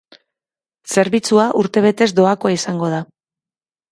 Zerbitzua 0.93 1.43
urtebetez 1.61 2.09
doakoa 2.21 2.53
izango 2.57 2.89
da. 2.97 3.03